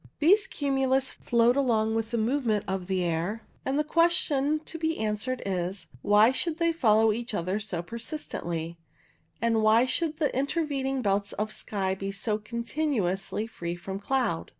These 0.17 0.47
cumulus 0.47 1.11
float 1.11 1.55
along 1.55 1.93
with 1.93 2.09
the 2.09 2.17
movement 2.17 2.65
of 2.67 2.87
the 2.87 3.03
air, 3.03 3.43
and 3.63 3.77
the 3.77 3.83
question 3.83 4.59
to 4.65 4.79
be 4.79 4.97
answered 4.97 5.43
is, 5.45 5.89
why 6.01 6.31
should 6.31 6.57
they 6.57 6.71
follow 6.71 7.13
each 7.13 7.35
other 7.35 7.59
so 7.59 7.83
persistently, 7.83 8.79
and 9.43 9.61
why 9.61 9.85
should 9.85 10.17
the 10.17 10.35
intervening 10.35 11.03
belts 11.03 11.33
of 11.33 11.53
sky 11.53 11.93
be 11.93 12.11
so 12.11 12.39
continuously 12.39 13.45
free 13.45 13.75
from 13.75 13.99
cloud. 13.99 14.49